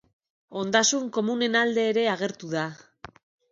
[0.61, 2.67] Ondasun komunen alde ere agertu da.